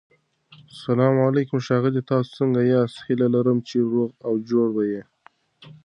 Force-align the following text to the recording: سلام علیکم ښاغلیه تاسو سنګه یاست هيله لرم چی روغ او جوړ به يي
سلام 0.85 1.15
علیکم 1.27 1.59
ښاغلیه 1.67 2.07
تاسو 2.11 2.29
سنګه 2.39 2.61
یاست 2.71 2.97
هيله 3.07 3.27
لرم 3.35 3.57
چی 3.67 3.77
روغ 3.91 4.09
او 4.27 4.33
جوړ 4.49 4.67
به 4.75 4.83
يي 4.91 5.01